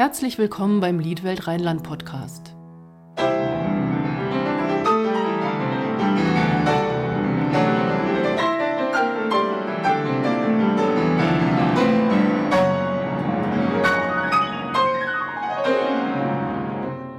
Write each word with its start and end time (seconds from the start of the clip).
Herzlich 0.00 0.38
willkommen 0.38 0.80
beim 0.80 0.98
Liedwelt 0.98 1.46
Rheinland 1.46 1.82
Podcast. 1.82 2.54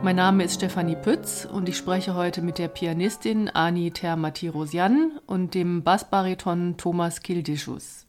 Mein 0.02 0.16
Name 0.16 0.44
ist 0.44 0.56
Stefanie 0.56 0.96
Pütz 0.96 1.46
und 1.46 1.70
ich 1.70 1.78
spreche 1.78 2.16
heute 2.16 2.42
mit 2.42 2.58
der 2.58 2.68
Pianistin 2.68 3.48
Ani 3.48 3.92
Termatirosjan 3.92 5.20
und 5.28 5.54
dem 5.54 5.84
Bassbariton 5.84 6.78
Thomas 6.78 7.22
Kildischus. 7.22 8.08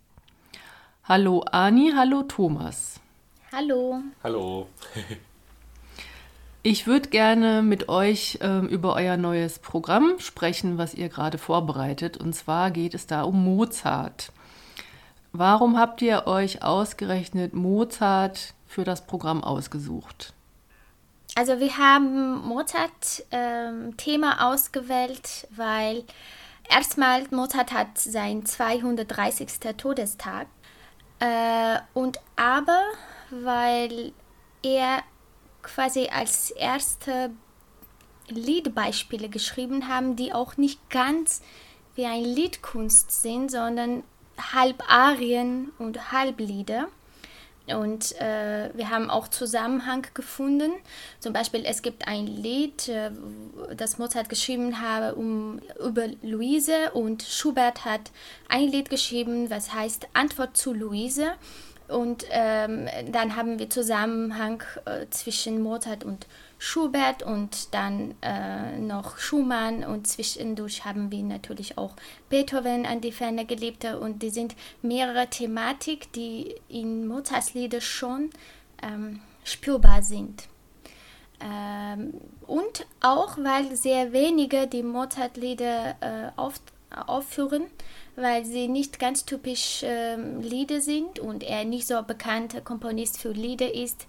Hallo 1.04 1.44
Ani, 1.52 1.92
hallo 1.94 2.22
Thomas. 2.22 3.02
Hallo. 3.54 4.00
Hallo. 4.24 4.66
ich 6.62 6.86
würde 6.86 7.10
gerne 7.10 7.60
mit 7.60 7.90
euch 7.90 8.38
äh, 8.40 8.60
über 8.60 8.94
euer 8.94 9.18
neues 9.18 9.58
Programm 9.58 10.18
sprechen, 10.20 10.78
was 10.78 10.94
ihr 10.94 11.10
gerade 11.10 11.36
vorbereitet. 11.36 12.16
Und 12.16 12.32
zwar 12.32 12.70
geht 12.70 12.94
es 12.94 13.06
da 13.06 13.24
um 13.24 13.44
Mozart. 13.44 14.32
Warum 15.32 15.78
habt 15.78 16.00
ihr 16.00 16.26
euch 16.26 16.62
ausgerechnet 16.62 17.52
Mozart 17.52 18.54
für 18.66 18.84
das 18.84 19.06
Programm 19.06 19.44
ausgesucht? 19.44 20.32
Also 21.34 21.60
wir 21.60 21.76
haben 21.76 22.40
Mozart-Thema 22.48 24.32
ähm, 24.32 24.38
ausgewählt, 24.38 25.46
weil 25.50 26.04
erstmal 26.70 27.26
Mozart 27.30 27.72
hat 27.72 27.98
sein 27.98 28.46
230. 28.46 29.60
Todestag 29.76 30.46
äh, 31.20 31.78
und 31.92 32.18
aber 32.36 32.80
weil 33.32 34.12
er 34.62 35.02
quasi 35.62 36.08
als 36.08 36.50
erste 36.50 37.30
Liedbeispiele 38.28 39.28
geschrieben 39.28 39.88
haben, 39.88 40.16
die 40.16 40.32
auch 40.32 40.56
nicht 40.56 40.90
ganz 40.90 41.42
wie 41.94 42.06
ein 42.06 42.24
Liedkunst 42.24 43.22
sind, 43.22 43.50
sondern 43.50 44.02
halb 44.52 44.82
Arien 44.88 45.72
und 45.78 46.12
Halblieder. 46.12 46.88
Und 47.66 48.20
äh, 48.20 48.70
wir 48.74 48.90
haben 48.90 49.08
auch 49.08 49.28
Zusammenhang 49.28 50.04
gefunden. 50.14 50.72
Zum 51.20 51.32
Beispiel, 51.32 51.64
es 51.64 51.82
gibt 51.82 52.08
ein 52.08 52.26
Lied, 52.26 52.88
äh, 52.88 53.12
das 53.76 53.98
Mozart 53.98 54.28
geschrieben 54.28 54.80
habe 54.80 55.14
um, 55.14 55.60
über 55.78 56.08
Luise 56.22 56.90
und 56.92 57.22
Schubert 57.22 57.84
hat 57.84 58.10
ein 58.48 58.68
Lied 58.68 58.90
geschrieben, 58.90 59.48
was 59.48 59.72
heißt 59.72 60.08
Antwort 60.12 60.56
zu 60.56 60.72
Luise. 60.72 61.34
Und 61.88 62.24
ähm, 62.30 62.88
dann 63.10 63.36
haben 63.36 63.58
wir 63.58 63.68
Zusammenhang 63.68 64.62
äh, 64.84 65.06
zwischen 65.10 65.62
Mozart 65.62 66.04
und 66.04 66.26
Schubert 66.58 67.22
und 67.24 67.74
dann 67.74 68.14
äh, 68.22 68.78
noch 68.78 69.18
Schumann 69.18 69.82
und 69.82 70.06
zwischendurch 70.06 70.84
haben 70.84 71.10
wir 71.10 71.24
natürlich 71.24 71.76
auch 71.76 71.96
Beethoven 72.28 72.86
an 72.86 73.00
die 73.00 73.10
Ferne 73.10 73.44
Geliebte 73.46 73.98
und 73.98 74.22
die 74.22 74.30
sind 74.30 74.54
mehrere 74.80 75.26
Thematik, 75.26 76.12
die 76.12 76.54
in 76.68 77.08
Mozarts 77.08 77.54
Lieder 77.54 77.80
schon 77.80 78.30
ähm, 78.80 79.20
spürbar 79.42 80.02
sind. 80.02 80.46
Ähm, 81.42 82.14
und 82.46 82.86
auch, 83.00 83.36
weil 83.38 83.74
sehr 83.76 84.12
wenige 84.12 84.66
die 84.66 84.82
Mozart-Lieder 84.82 85.96
äh, 86.00 86.30
auf, 86.36 86.60
aufführen, 87.06 87.64
weil 88.16 88.44
sie 88.44 88.68
nicht 88.68 88.98
ganz 88.98 89.24
typisch 89.24 89.82
ähm, 89.84 90.40
Lieder 90.40 90.80
sind 90.80 91.18
und 91.18 91.42
er 91.42 91.64
nicht 91.64 91.86
so 91.86 92.02
bekannter 92.02 92.60
Komponist 92.60 93.18
für 93.18 93.32
Lieder 93.32 93.74
ist, 93.74 94.06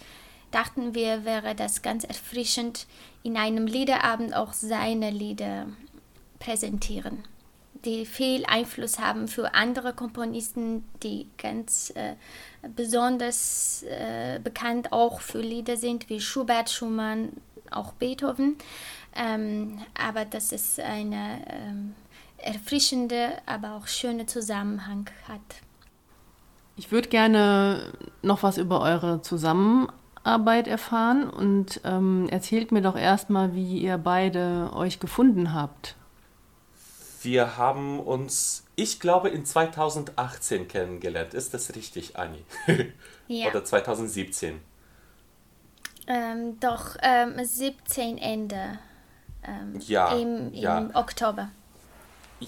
dachten 0.51 0.93
wir, 0.93 1.25
wäre 1.25 1.55
das 1.55 1.81
ganz 1.81 2.03
erfrischend, 2.03 2.85
in 3.23 3.37
einem 3.37 3.65
Liederabend 3.65 4.35
auch 4.35 4.53
seine 4.53 5.09
Lieder 5.09 5.67
präsentieren, 6.39 7.23
die 7.85 8.05
viel 8.05 8.45
Einfluss 8.45 8.99
haben 8.99 9.27
für 9.27 9.53
andere 9.55 9.93
Komponisten, 9.93 10.83
die 11.01 11.27
ganz 11.37 11.91
äh, 11.95 12.15
besonders 12.75 13.83
äh, 13.83 14.39
bekannt 14.43 14.91
auch 14.91 15.21
für 15.21 15.41
Lieder 15.41 15.77
sind, 15.77 16.09
wie 16.09 16.19
Schubert, 16.19 16.69
Schumann, 16.69 17.29
auch 17.71 17.93
Beethoven. 17.93 18.57
Ähm, 19.15 19.79
aber 19.97 20.25
das 20.25 20.51
ist 20.51 20.79
eine 20.79 21.45
ähm, 21.49 21.95
erfrischende, 22.43 23.29
aber 23.45 23.73
auch 23.73 23.87
schöne 23.87 24.25
Zusammenhang 24.25 25.09
hat. 25.27 25.41
Ich 26.75 26.91
würde 26.91 27.09
gerne 27.09 27.93
noch 28.21 28.43
was 28.43 28.57
über 28.57 28.81
eure 28.81 29.21
Zusammenarbeit 29.21 29.93
Arbeit 30.23 30.67
erfahren 30.67 31.29
und 31.29 31.81
ähm, 31.83 32.27
erzählt 32.29 32.71
mir 32.71 32.81
doch 32.81 32.95
erstmal, 32.95 33.53
wie 33.55 33.79
ihr 33.79 33.97
beide 33.97 34.71
euch 34.73 34.99
gefunden 34.99 35.53
habt. 35.53 35.95
Wir 37.21 37.57
haben 37.57 37.99
uns, 37.99 38.65
ich 38.75 38.99
glaube, 38.99 39.29
in 39.29 39.45
2018 39.45 40.67
kennengelernt. 40.67 41.33
Ist 41.33 41.53
das 41.53 41.75
richtig, 41.75 42.17
Anni? 42.17 42.43
ja. 43.27 43.49
Oder 43.49 43.63
2017? 43.63 44.59
Ähm, 46.07 46.59
doch, 46.59 46.97
ähm, 47.01 47.33
17 47.41 48.17
Ende. 48.17 48.79
Ähm, 49.45 49.79
ja, 49.79 50.13
im, 50.17 50.53
ja. 50.53 50.79
Im 50.79 50.95
Oktober. 50.95 51.49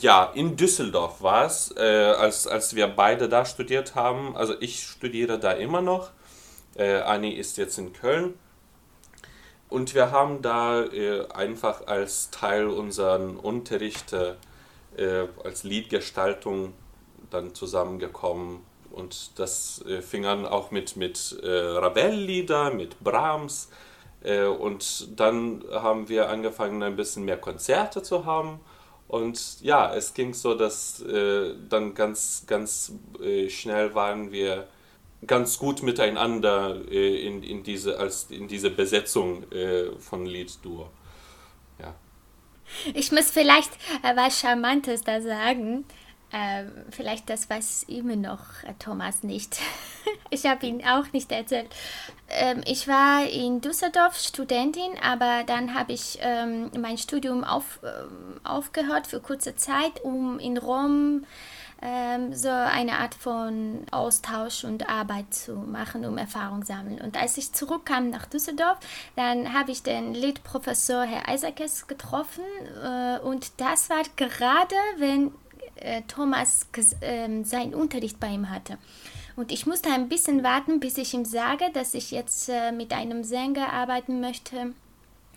Ja, 0.01 0.31
in 0.33 0.57
Düsseldorf 0.57 1.22
war 1.22 1.45
es, 1.45 1.73
äh, 1.78 1.81
als, 1.81 2.47
als 2.47 2.75
wir 2.75 2.88
beide 2.88 3.29
da 3.29 3.45
studiert 3.45 3.95
haben. 3.95 4.35
Also 4.35 4.53
ich 4.59 4.83
studiere 4.83 5.39
da 5.39 5.51
immer 5.53 5.81
noch. 5.81 6.11
Äh, 6.75 6.97
Anni 7.00 7.31
ist 7.31 7.57
jetzt 7.57 7.78
in 7.78 7.94
Köln. 7.94 8.34
Und 9.69 9.95
wir 9.95 10.11
haben 10.11 10.41
da 10.41 10.84
äh, 10.84 11.28
einfach 11.29 11.88
als 11.88 12.29
Teil 12.29 12.67
unseren 12.67 13.38
Unterricht 13.38 14.13
äh, 14.13 15.28
als 15.44 15.63
Liedgestaltung 15.63 16.73
dann 17.29 17.55
zusammengekommen. 17.55 18.63
Und 18.91 19.39
das 19.39 19.81
äh, 19.88 20.01
fing 20.01 20.25
an 20.25 20.45
auch 20.45 20.72
mit, 20.72 20.97
mit 20.97 21.39
äh, 21.41 21.47
Ravel-Lieder, 21.47 22.72
mit 22.72 23.01
Brahms. 23.01 23.69
Äh, 24.23 24.44
und 24.44 25.19
dann 25.19 25.63
haben 25.72 26.09
wir 26.09 26.29
angefangen, 26.29 26.84
ein 26.84 26.97
bisschen 26.97 27.23
mehr 27.23 27.38
Konzerte 27.38 28.03
zu 28.03 28.25
haben. 28.25 28.59
Und 29.07 29.61
ja, 29.61 29.93
es 29.93 30.13
ging 30.13 30.33
so, 30.33 30.55
dass 30.55 31.01
äh, 31.01 31.53
dann 31.69 31.93
ganz, 31.93 32.43
ganz 32.47 32.93
äh, 33.21 33.49
schnell 33.49 33.93
waren 33.93 34.31
wir 34.31 34.67
ganz 35.27 35.57
gut 35.57 35.83
miteinander 35.83 36.81
äh, 36.89 37.25
in, 37.25 37.43
in, 37.43 37.63
diese, 37.63 37.99
als, 37.99 38.27
in 38.29 38.47
diese 38.47 38.69
Besetzung 38.69 39.49
äh, 39.51 39.91
von 39.99 40.25
Lied-Dur. 40.25 40.89
Ja. 41.79 41.95
Ich 42.93 43.11
muss 43.11 43.29
vielleicht 43.29 43.71
äh, 44.03 44.16
was 44.16 44.39
Charmantes 44.39 45.01
da 45.01 45.22
sagen. 45.22 45.85
Ähm, 46.35 46.72
vielleicht 46.90 47.29
das 47.29 47.50
weiß 47.50 47.85
immer 47.88 48.18
noch 48.18 48.41
äh, 48.63 48.73
Thomas 48.78 49.23
nicht. 49.23 49.57
ich 50.29 50.46
habe 50.46 50.66
ihn 50.66 50.85
auch 50.85 51.13
nicht 51.13 51.31
erzählt. 51.31 51.68
Ähm, 52.28 52.62
ich 52.66 52.90
war 52.90 53.25
in 53.25 53.62
Düsseldorf 53.62 54.18
Studentin, 54.18 54.97
aber 55.01 55.44
dann 55.46 55.73
habe 55.73 55.94
ich 55.94 56.18
ähm, 56.22 56.72
mein 56.78 56.97
Studium 56.97 57.46
auf, 57.46 57.79
ähm, 57.84 58.41
aufgehört 58.44 59.07
für 59.07 59.22
kurze 59.22 59.56
Zeit, 59.56 60.03
um 60.03 60.38
in 60.40 60.57
Rom 60.57 61.23
äh, 61.23 61.25
ähm, 61.85 62.34
so 62.34 62.50
eine 62.50 63.00
Art 63.00 63.16
von 63.16 63.85
Austausch 63.91 64.63
und 64.63 64.90
Arbeit 64.90 65.34
zu 65.34 65.53
machen, 65.53 66.06
um 66.06 66.17
Erfahrung 66.17 66.62
zu 66.62 66.67
sammeln. 66.67 67.00
Und 67.02 67.19
als 67.19 67.38
ich 67.38 67.53
zurückkam 67.53 68.09
nach 68.09 68.25
Düsseldorf, 68.25 68.79
dann 69.16 69.53
habe 69.53 69.72
ich 69.72 69.84
den 69.84 70.13
Leadprofessor 70.13 71.03
Herr 71.03 71.29
Eisakes 71.29 71.88
getroffen 71.88 72.44
äh, 72.84 73.19
und 73.19 73.52
das 73.57 73.90
war 73.90 74.02
gerade, 74.16 74.75
wenn 74.97 75.31
äh, 75.75 76.01
Thomas 76.07 76.67
äh, 77.01 77.43
seinen 77.43 77.73
Unterricht 77.73 78.19
bei 78.19 78.29
ihm 78.29 78.49
hatte. 78.49 78.77
Und 79.35 79.51
ich 79.51 79.66
musste 79.66 79.90
ein 79.90 80.07
bisschen 80.07 80.43
warten, 80.43 80.79
bis 80.79 80.97
ich 80.97 81.13
ihm 81.13 81.25
sage, 81.25 81.66
dass 81.73 81.93
ich 81.93 82.11
jetzt 82.11 82.49
äh, 82.49 82.72
mit 82.72 82.93
einem 82.93 83.23
Sänger 83.23 83.73
arbeiten 83.73 84.22
möchte 84.22 84.73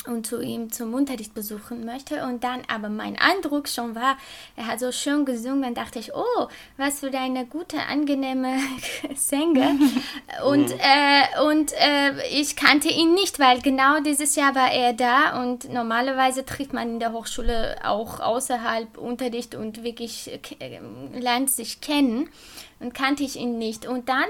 und 0.06 0.26
zu 0.26 0.40
ihm 0.40 0.70
zum 0.70 0.94
Unterricht 0.94 1.34
besuchen 1.34 1.84
möchte. 1.84 2.22
Und 2.24 2.44
dann 2.44 2.62
aber 2.68 2.88
mein 2.88 3.18
Eindruck 3.18 3.68
schon 3.68 3.94
war, 3.94 4.16
er 4.56 4.66
hat 4.66 4.80
so 4.80 4.92
schön 4.92 5.24
gesungen, 5.24 5.74
dachte 5.74 5.98
ich, 5.98 6.14
oh, 6.14 6.48
was 6.76 7.00
für 7.00 7.12
eine 7.12 7.46
gute, 7.46 7.78
angenehme 7.80 8.58
Sänger. 9.14 9.74
und 10.46 10.68
mhm. 10.68 10.80
äh, 10.80 11.42
und 11.42 11.72
äh, 11.72 12.28
ich 12.30 12.56
kannte 12.56 12.88
ihn 12.88 13.14
nicht, 13.14 13.38
weil 13.38 13.60
genau 13.60 14.00
dieses 14.00 14.36
Jahr 14.36 14.54
war 14.54 14.70
er 14.72 14.92
da 14.92 15.42
und 15.42 15.72
normalerweise 15.72 16.44
trifft 16.44 16.72
man 16.72 16.90
in 16.90 17.00
der 17.00 17.12
Hochschule 17.12 17.76
auch 17.84 18.20
außerhalb 18.20 18.96
Unterricht 18.98 19.54
und 19.54 19.82
wirklich 19.82 20.30
äh, 20.60 20.80
lernt 21.18 21.50
sich 21.50 21.80
kennen. 21.80 22.28
Und 22.80 22.94
kannte 22.94 23.24
ich 23.24 23.36
ihn 23.36 23.58
nicht. 23.58 23.86
Und 23.86 24.08
dann, 24.08 24.26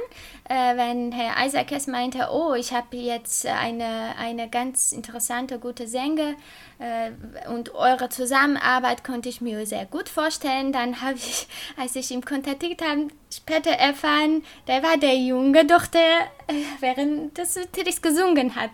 äh, 0.49 0.77
wenn 0.77 1.13
Herr 1.13 1.47
Isaaces 1.47 1.87
meinte, 1.87 2.29
oh, 2.33 2.55
ich 2.55 2.73
habe 2.73 2.97
jetzt 2.97 3.47
eine, 3.47 4.17
eine 4.19 4.49
ganz 4.49 4.93
interessante, 4.93 5.59
gute 5.59 5.87
Sänger 5.87 6.35
äh, 6.79 7.11
und 7.49 7.75
eure 7.75 8.09
Zusammenarbeit 8.09 9.05
konnte 9.05 9.29
ich 9.29 9.41
mir 9.41 9.67
sehr 9.67 9.87
gut 9.87 10.09
vorstellen, 10.09 10.73
dann 10.73 11.03
habe 11.03 11.15
ich, 11.17 11.47
als 11.77 11.97
ich 11.97 12.11
ihn 12.11 12.25
kontaktiert 12.25 12.83
habe, 12.83 13.09
später 13.33 13.71
erfahren, 13.71 14.45
der 14.67 14.83
war 14.83 14.97
der 14.97 15.17
Junge, 15.17 15.65
doch 15.65 15.87
der 15.87 16.21
äh, 16.47 16.55
während 16.81 17.37
des 17.37 17.57
Unterrichts 17.57 18.03
gesungen 18.03 18.57
hat. 18.57 18.71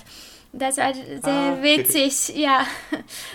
Das 0.57 0.77
war 0.77 0.95
sehr 0.95 1.21
ah, 1.25 1.63
witzig, 1.63 2.29
ja. 2.37 2.65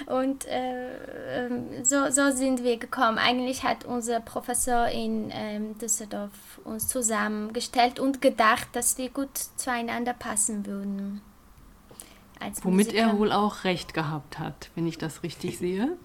Und 0.06 0.46
äh, 0.46 1.48
ähm, 1.48 1.84
so, 1.84 2.10
so 2.12 2.32
sind 2.32 2.64
wir 2.64 2.78
gekommen. 2.78 3.18
Eigentlich 3.18 3.64
hat 3.64 3.84
unser 3.84 4.22
Professor 4.22 4.88
in 4.88 5.30
ähm, 5.34 5.78
Düsseldorf 5.80 6.32
uns 6.64 6.88
zusammengestellt 6.88 8.00
und 8.00 8.22
gedacht, 8.22 8.70
dass 8.72 8.98
wir 8.98 9.10
gut 9.10 9.38
zueinander 9.58 10.14
passen 10.14 10.66
würden. 10.66 11.22
Womit 12.64 12.88
Musiker. 12.88 12.98
er 12.98 13.20
wohl 13.20 13.34
auch 13.34 13.66
recht 13.66 13.94
gehabt 13.94 14.40
hat, 14.40 14.70
wenn 14.76 14.88
ich 14.88 14.98
das 14.98 15.22
richtig 15.22 15.58
sehe. 15.60 15.98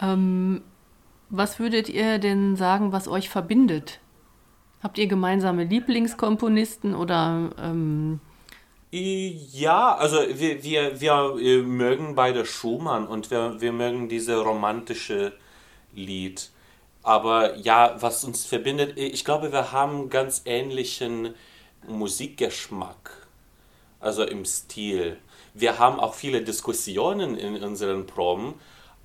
Ähm, 0.00 0.62
was 1.30 1.60
würdet 1.60 1.88
ihr 1.88 2.18
denn 2.18 2.56
sagen, 2.56 2.90
was 2.90 3.06
euch 3.06 3.28
verbindet? 3.28 4.00
Habt 4.82 4.98
ihr 4.98 5.06
gemeinsame 5.06 5.64
Lieblingskomponisten 5.64 6.96
oder 6.96 7.50
ähm, 7.58 8.20
ja, 8.96 9.96
also 9.96 10.18
wir, 10.18 10.62
wir, 10.62 11.00
wir 11.00 11.62
mögen 11.64 12.14
beide 12.14 12.46
Schumann 12.46 13.08
und 13.08 13.28
wir, 13.30 13.60
wir 13.60 13.72
mögen 13.72 14.08
diese 14.08 14.36
romantische 14.36 15.32
Lied. 15.92 16.50
Aber 17.02 17.56
ja, 17.56 17.96
was 18.00 18.22
uns 18.22 18.46
verbindet, 18.46 18.96
ich 18.96 19.24
glaube, 19.24 19.50
wir 19.50 19.72
haben 19.72 20.10
ganz 20.10 20.42
ähnlichen 20.44 21.34
Musikgeschmack, 21.88 23.26
also 23.98 24.22
im 24.22 24.44
Stil. 24.44 25.18
Wir 25.54 25.80
haben 25.80 25.98
auch 25.98 26.14
viele 26.14 26.42
Diskussionen 26.42 27.36
in 27.36 27.64
unseren 27.64 28.06
Proben, 28.06 28.54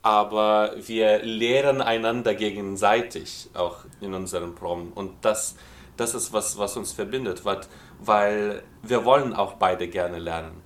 aber 0.03 0.75
wir 0.77 1.23
lehren 1.23 1.81
einander 1.81 2.35
gegenseitig 2.35 3.49
auch 3.55 3.77
in 4.01 4.13
unseren 4.13 4.53
Proben. 4.53 4.93
Und 4.93 5.13
das, 5.21 5.55
das 5.97 6.13
ist 6.13 6.31
was, 6.31 6.59
was 6.59 6.77
uns 6.77 6.91
verbindet. 6.91 7.43
Was, 7.43 7.67
weil 7.99 8.63
wir 8.81 9.05
wollen 9.05 9.33
auch 9.33 9.53
beide 9.53 9.87
gerne 9.87 10.19
lernen. 10.19 10.61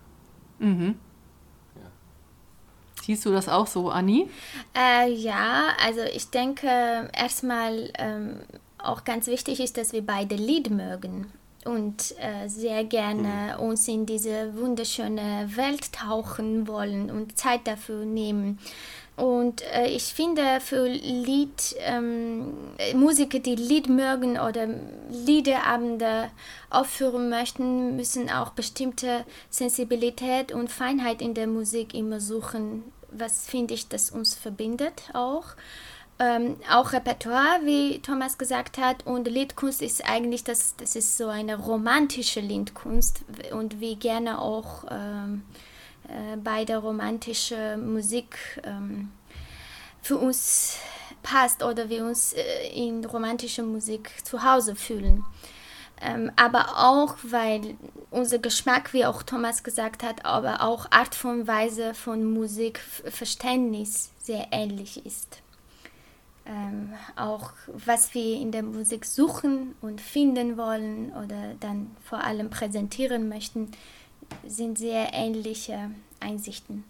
Mhm. 0.59 0.95
Ja. 1.75 1.89
Siehst 3.01 3.25
du 3.25 3.31
das 3.31 3.50
auch 3.50 3.68
so, 3.68 3.89
Anni? 3.89 4.30
Äh, 4.75 5.12
ja, 5.12 5.69
also 5.83 6.01
ich 6.01 6.30
denke 6.30 7.09
erstmal 7.13 7.91
ähm, 7.97 8.41
auch 8.77 9.03
ganz 9.03 9.27
wichtig 9.27 9.59
ist, 9.59 9.77
dass 9.77 9.94
wir 9.94 10.06
beide 10.06 10.35
Lied 10.35 10.69
mögen 10.69 11.31
und 11.65 12.15
äh, 12.19 12.47
sehr 12.47 12.83
gerne 12.83 13.56
mhm. 13.57 13.68
uns 13.68 13.88
in 13.88 14.06
diese 14.06 14.56
wunderschöne 14.56 15.50
Welt 15.56 15.94
tauchen 15.94 16.68
wollen 16.68 17.09
und 17.09 17.38
Zeit 17.38 17.68
dafür 17.68 18.06
nehmen. 18.06 18.59
Und 19.15 19.62
äh, 19.74 19.88
ich 19.88 20.06
finde 20.06 20.60
für 20.60 20.88
Lied, 20.88 21.75
ähm, 21.80 22.54
Musiker, 22.95 23.39
die 23.39 23.56
Lied 23.56 23.88
mögen 23.88 24.39
oder 24.39 24.68
Liederabende 25.10 26.31
aufführen 26.71 27.30
möchten, 27.30 27.95
müssen 27.95 28.31
auch 28.31 28.51
bestimmte 28.51 29.24
Sensibilität 29.51 30.51
und 30.51 30.71
Feinheit 30.71 31.21
in 31.21 31.36
der 31.36 31.48
Musik 31.48 31.94
immer 31.94 32.19
suchen. 32.19 32.83
Was 33.12 33.45
finde 33.45 33.75
ich, 33.75 33.88
das 33.88 34.10
uns 34.10 34.33
verbindet 34.33 35.04
auch. 35.13 35.45
Ähm, 36.18 36.56
auch 36.71 36.94
Repertoire, 36.94 37.59
wie 37.63 38.00
Thomas 38.00 38.39
gesagt 38.39 38.80
hat. 38.80 39.06
Und 39.06 39.27
Liedkunst 39.27 39.83
ist 39.83 40.09
eigentlich, 40.09 40.44
das, 40.44 40.75
das 40.77 40.95
ist 40.95 41.18
so 41.18 41.27
eine 41.27 41.57
romantische 41.57 42.39
Liedkunst 42.39 43.25
und 43.51 43.80
wie 43.80 43.95
gerne 43.95 44.42
auch 44.42 44.86
ähm, 44.89 45.44
äh, 46.07 46.38
bei 46.38 46.65
der 46.65 46.79
romantischen 46.79 47.94
Musik 47.94 48.61
ähm, 48.63 49.11
für 50.01 50.17
uns 50.17 50.77
passt 51.23 51.63
oder 51.63 51.89
wir 51.89 52.05
uns 52.05 52.33
äh, 52.33 52.67
in 52.73 53.05
romantischer 53.05 53.63
Musik 53.63 54.11
zu 54.23 54.44
Hause 54.44 54.75
fühlen. 54.75 55.23
Ähm, 56.01 56.31
aber 56.35 56.77
auch, 56.77 57.15
weil 57.23 57.75
unser 58.11 58.39
Geschmack, 58.39 58.94
wie 58.94 59.05
auch 59.05 59.23
Thomas 59.23 59.63
gesagt 59.63 60.03
hat, 60.03 60.25
aber 60.25 60.61
auch 60.61 60.91
Art 60.91 61.15
von 61.15 61.47
Weise 61.47 61.94
von 61.94 62.25
Musikverständnis 62.25 64.11
sehr 64.19 64.47
ähnlich 64.51 65.06
ist. 65.06 65.41
Ähm, 66.45 66.94
auch 67.15 67.53
was 67.67 68.13
wir 68.13 68.35
in 68.35 68.51
der 68.51 68.63
Musik 68.63 69.06
suchen 69.06 69.75
und 69.79 70.01
finden 70.01 70.57
wollen 70.57 71.13
oder 71.13 71.56
dann 71.61 71.95
vor 72.03 72.21
allem 72.21 72.49
präsentieren 72.49 73.29
möchten, 73.29 73.71
sind 74.45 74.77
sehr 74.77 75.13
ähnliche 75.13 75.91
Einsichten. 76.19 76.83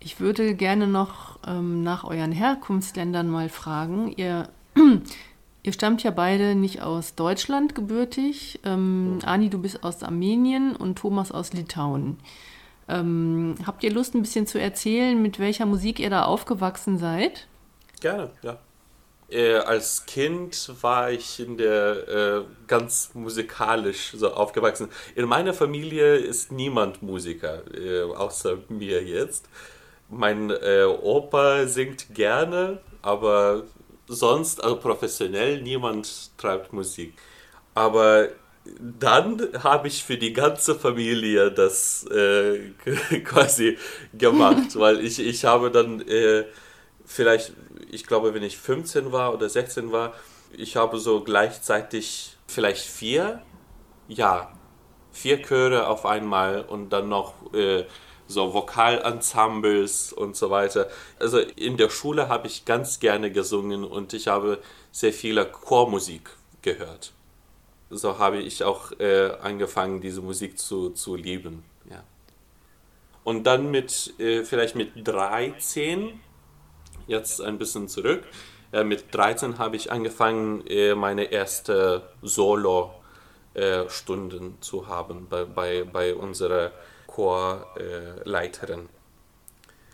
Ich 0.00 0.18
würde 0.18 0.54
gerne 0.54 0.86
noch 0.86 1.38
ähm, 1.46 1.82
nach 1.82 2.04
euren 2.04 2.32
Herkunftsländern 2.32 3.28
mal 3.28 3.48
fragen. 3.48 4.12
Ihr, 4.16 4.48
ihr 5.62 5.72
stammt 5.72 6.02
ja 6.02 6.10
beide 6.10 6.54
nicht 6.56 6.82
aus 6.82 7.14
Deutschland 7.14 7.74
gebürtig. 7.74 8.58
Ähm, 8.64 9.20
Ani, 9.24 9.48
du 9.48 9.58
bist 9.58 9.84
aus 9.84 10.02
Armenien 10.02 10.74
und 10.74 10.98
Thomas 10.98 11.30
aus 11.30 11.52
Litauen. 11.52 12.18
Ähm, 12.88 13.54
habt 13.64 13.84
ihr 13.84 13.92
Lust, 13.92 14.14
ein 14.14 14.22
bisschen 14.22 14.46
zu 14.46 14.60
erzählen, 14.60 15.20
mit 15.22 15.38
welcher 15.38 15.66
Musik 15.66 16.00
ihr 16.00 16.10
da 16.10 16.24
aufgewachsen 16.24 16.98
seid? 16.98 17.46
Gerne, 18.00 18.30
ja. 18.42 18.58
Äh, 19.32 19.56
als 19.56 20.04
Kind 20.04 20.70
war 20.82 21.10
ich 21.10 21.40
in 21.40 21.56
der 21.56 22.08
äh, 22.08 22.42
ganz 22.66 23.10
musikalisch 23.14 24.12
so 24.14 24.32
aufgewachsen. 24.32 24.88
In 25.14 25.26
meiner 25.26 25.54
Familie 25.54 26.16
ist 26.16 26.52
niemand 26.52 27.02
Musiker, 27.02 27.62
äh, 27.74 28.02
außer 28.02 28.58
mir 28.68 29.02
jetzt. 29.02 29.48
Mein 30.10 30.50
äh, 30.50 30.84
Opa 30.84 31.66
singt 31.66 32.14
gerne, 32.14 32.80
aber 33.00 33.64
sonst, 34.06 34.62
also 34.62 34.76
professionell, 34.76 35.62
niemand 35.62 36.36
treibt 36.36 36.74
Musik. 36.74 37.14
Aber 37.74 38.28
dann 38.78 39.40
habe 39.62 39.88
ich 39.88 40.04
für 40.04 40.18
die 40.18 40.32
ganze 40.32 40.74
Familie 40.74 41.50
das 41.50 42.04
äh, 42.10 42.70
quasi 43.24 43.78
gemacht, 44.12 44.74
weil 44.78 45.00
ich, 45.00 45.18
ich 45.18 45.44
habe 45.44 45.70
dann 45.70 46.00
vielleicht, 47.12 47.52
ich 47.90 48.06
glaube, 48.06 48.34
wenn 48.34 48.42
ich 48.42 48.56
15 48.56 49.12
war 49.12 49.34
oder 49.34 49.48
16 49.48 49.92
war, 49.92 50.14
ich 50.56 50.76
habe 50.76 50.98
so 50.98 51.22
gleichzeitig 51.22 52.36
vielleicht 52.46 52.84
vier, 52.84 53.42
ja, 54.08 54.52
vier 55.12 55.42
Chöre 55.42 55.88
auf 55.88 56.06
einmal 56.06 56.62
und 56.62 56.90
dann 56.90 57.08
noch 57.08 57.34
äh, 57.54 57.84
so 58.26 58.54
Vokalensembles 58.54 60.12
und 60.12 60.36
so 60.36 60.50
weiter. 60.50 60.88
Also 61.18 61.38
in 61.38 61.76
der 61.76 61.90
Schule 61.90 62.28
habe 62.28 62.46
ich 62.46 62.64
ganz 62.64 62.98
gerne 62.98 63.30
gesungen 63.30 63.84
und 63.84 64.12
ich 64.14 64.28
habe 64.28 64.58
sehr 64.90 65.12
viele 65.12 65.46
Chormusik 65.46 66.30
gehört. 66.62 67.12
So 67.90 68.18
habe 68.18 68.38
ich 68.38 68.64
auch 68.64 68.92
äh, 68.98 69.32
angefangen, 69.42 70.00
diese 70.00 70.22
Musik 70.22 70.58
zu, 70.58 70.90
zu 70.90 71.14
lieben. 71.14 71.62
Ja. 71.90 72.02
Und 73.22 73.44
dann 73.44 73.70
mit, 73.70 74.14
äh, 74.18 74.44
vielleicht 74.44 74.76
mit 74.76 74.92
13 75.06 76.18
jetzt 77.06 77.40
ein 77.40 77.58
bisschen 77.58 77.88
zurück. 77.88 78.24
Äh, 78.72 78.84
mit 78.84 79.14
13 79.14 79.58
habe 79.58 79.76
ich 79.76 79.92
angefangen, 79.92 80.66
äh, 80.66 80.94
meine 80.94 81.24
erste 81.24 82.02
Solo-Stunden 82.22 84.46
äh, 84.46 84.60
zu 84.60 84.88
haben 84.88 85.26
bei, 85.28 85.44
bei, 85.44 85.84
bei 85.84 86.14
unserer 86.14 86.72
Chorleiterin. 87.06 88.88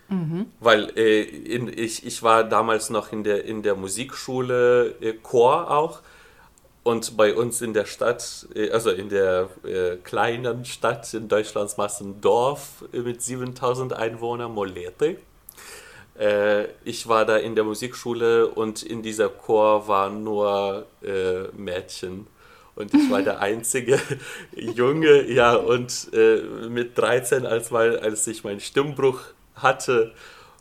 Mhm. 0.08 0.46
Weil 0.60 0.92
äh, 0.96 1.22
in, 1.22 1.68
ich, 1.68 2.06
ich 2.06 2.22
war 2.22 2.44
damals 2.44 2.90
noch 2.90 3.12
in 3.12 3.24
der, 3.24 3.44
in 3.44 3.62
der 3.62 3.74
Musikschule 3.74 4.94
äh, 5.00 5.14
Chor 5.14 5.70
auch. 5.70 6.00
Und 6.82 7.18
bei 7.18 7.34
uns 7.34 7.60
in 7.60 7.74
der 7.74 7.84
Stadt, 7.84 8.48
äh, 8.54 8.70
also 8.70 8.90
in 8.90 9.10
der 9.10 9.50
äh, 9.64 9.96
kleinen 9.96 10.64
Stadt 10.64 11.12
in 11.12 11.28
Deutschlands 11.28 11.76
Massendorf 11.76 12.84
mit 12.92 13.20
7000 13.20 13.92
Einwohnern, 13.92 14.52
Molete, 14.52 15.18
ich 16.84 17.06
war 17.06 17.24
da 17.24 17.36
in 17.36 17.54
der 17.54 17.62
Musikschule 17.62 18.48
und 18.48 18.82
in 18.82 19.02
dieser 19.02 19.28
Chor 19.28 19.86
waren 19.86 20.24
nur 20.24 20.86
äh, 21.00 21.48
Mädchen. 21.56 22.26
Und 22.78 22.94
ich 22.94 23.10
war 23.10 23.22
der 23.22 23.40
einzige 23.40 24.00
Junge, 24.54 25.28
ja, 25.30 25.54
und 25.54 26.08
äh, 26.12 26.42
mit 26.68 26.96
13, 26.96 27.44
als, 27.44 27.72
mal, 27.72 27.98
als 27.98 28.26
ich 28.28 28.44
meinen 28.44 28.60
Stimmbruch 28.60 29.20
hatte, 29.56 30.12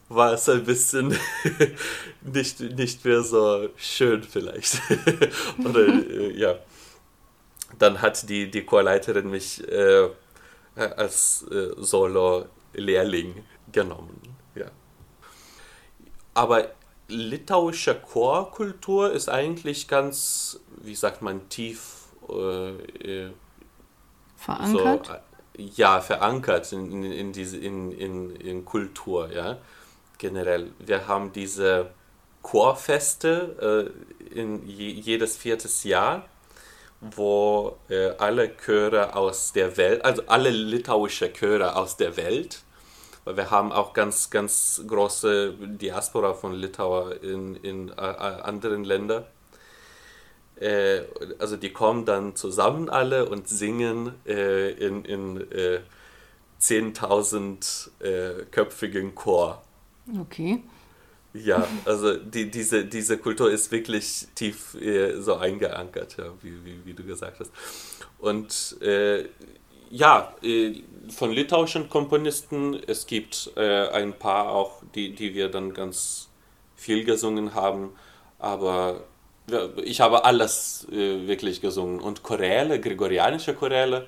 war 0.10 0.34
es 0.34 0.50
ein 0.50 0.64
bisschen 0.64 1.16
nicht, 2.22 2.60
nicht 2.60 3.06
mehr 3.06 3.22
so 3.22 3.70
schön 3.76 4.24
vielleicht. 4.24 4.82
Oder 5.64 5.88
äh, 5.88 6.32
ja. 6.34 6.56
Dann 7.78 8.02
hat 8.02 8.28
die, 8.30 8.50
die 8.50 8.64
Chorleiterin 8.64 9.30
mich 9.30 9.68
äh, 9.68 10.10
als 10.76 11.46
äh, 11.52 11.70
Solo-Lehrling 11.78 13.44
genommen. 13.72 14.37
Aber 16.38 16.68
litauische 17.08 17.96
Chorkultur 17.96 19.12
ist 19.12 19.28
eigentlich 19.28 19.88
ganz, 19.88 20.60
wie 20.84 20.94
sagt 20.94 21.24
man, 21.24 21.50
tief 21.50 22.10
äh, 22.30 23.30
verankert. 24.36 25.08
So, 25.08 25.14
äh, 25.14 25.70
ja, 25.76 26.00
verankert 26.00 26.72
in, 26.74 26.92
in, 26.92 27.12
in, 27.12 27.34
diese, 27.34 27.58
in, 27.58 27.92
in, 27.92 28.36
in 28.36 28.66
Kultur, 28.66 29.32
ja, 29.34 29.58
generell. 30.20 30.74
Wir 30.78 31.08
haben 31.08 31.34
diese 31.34 31.90
Chorfeste 32.44 33.92
äh, 34.32 34.40
in 34.40 34.64
je, 34.68 34.92
jedes 34.92 35.38
viertes 35.38 35.84
Jahr, 35.86 36.30
wo 37.02 37.78
äh, 37.90 38.10
alle 38.20 38.56
Chöre 38.56 39.16
aus 39.16 39.54
der 39.54 39.76
Welt, 39.78 40.06
also 40.06 40.22
alle 40.28 40.52
litauische 40.52 41.34
Chöre 41.34 41.76
aus 41.76 41.98
der 41.98 42.16
Welt, 42.16 42.62
weil 43.28 43.36
wir 43.36 43.52
haben 43.52 43.74
auch 43.74 43.92
ganz, 43.92 44.30
ganz 44.30 44.82
große 44.88 45.54
Diaspora 45.60 46.34
von 46.34 46.54
Litauer 46.54 47.22
in, 47.22 47.58
in 47.58 47.90
äh, 47.90 47.94
anderen 47.96 48.86
Ländern. 48.86 49.26
Äh, 50.62 51.02
also 51.38 51.58
die 51.58 51.74
kommen 51.74 52.06
dann 52.06 52.38
zusammen 52.38 52.90
alle 52.90 53.28
und 53.28 53.50
singen 53.50 54.14
äh, 54.26 54.72
in, 54.72 55.04
in 55.04 55.52
äh, 55.52 55.82
10.000 56.62 57.90
äh, 58.00 58.46
köpfigen 58.50 59.14
Chor. 59.14 59.62
Okay. 60.22 60.64
Ja, 61.34 61.68
also 61.84 62.16
die, 62.16 62.50
diese, 62.50 62.86
diese 62.86 63.18
Kultur 63.18 63.52
ist 63.52 63.74
wirklich 63.74 64.26
tief 64.36 64.74
äh, 64.76 65.20
so 65.20 65.36
eingeankert, 65.36 66.16
ja, 66.18 66.32
wie, 66.42 66.64
wie, 66.64 66.86
wie, 66.86 66.94
du 66.94 67.04
gesagt 67.04 67.42
hast. 67.42 67.52
Und 68.20 68.82
äh, 68.82 69.26
ja, 69.90 70.34
äh, 70.42 70.82
von 71.10 71.32
litauischen 71.32 71.90
Komponisten, 71.90 72.78
es 72.88 73.08
gibt 73.08 73.52
äh, 73.56 73.88
ein 73.90 74.14
paar 74.14 74.50
auch, 74.50 74.82
die, 74.96 75.14
die 75.14 75.34
wir 75.34 75.50
dann 75.50 75.74
ganz 75.74 76.30
viel 76.76 77.04
gesungen 77.04 77.54
haben, 77.54 77.92
aber 78.40 79.04
ich 79.84 80.02
habe 80.02 80.26
alles 80.26 80.86
äh, 80.92 81.28
wirklich 81.28 81.62
gesungen 81.62 82.02
und 82.02 82.22
Choräle, 82.22 82.82
gregorianische 82.82 83.54
Choräle 83.54 84.08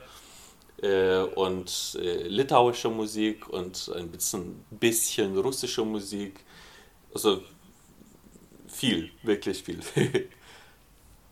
äh, 0.81 1.19
und 1.19 1.97
äh, 2.01 2.27
litauische 2.27 2.89
Musik 2.89 3.47
und 3.47 3.91
ein 3.95 4.09
bisschen, 4.09 4.65
bisschen 4.69 5.37
russische 5.37 5.85
Musik, 5.85 6.41
also 7.13 7.41
viel, 8.67 9.11
wirklich 9.23 9.63
viel. 9.63 9.79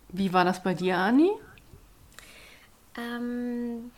Wie 0.09 0.31
war 0.31 0.45
das 0.45 0.63
bei 0.63 0.73
dir, 0.73 0.97
Ani? 0.97 1.31
Ähm, 2.97 3.91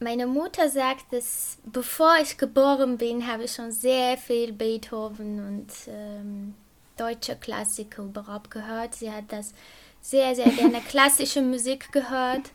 meine 0.00 0.26
Mutter 0.26 0.68
sagt, 0.68 1.12
dass 1.12 1.58
bevor 1.64 2.16
ich 2.22 2.38
geboren 2.38 2.98
bin, 2.98 3.26
habe 3.26 3.44
ich 3.44 3.52
schon 3.52 3.72
sehr 3.72 4.16
viel 4.16 4.52
Beethoven 4.52 5.46
und 5.46 5.72
ähm, 5.88 6.54
deutsche 6.96 7.36
Klassiker 7.36 8.02
überhaupt 8.02 8.50
gehört. 8.50 8.94
Sie 8.94 9.10
hat 9.10 9.24
das 9.28 9.52
sehr, 10.00 10.34
sehr 10.34 10.50
gerne 10.50 10.80
klassische 10.88 11.42
Musik 11.42 11.90
gehört. 11.92 12.50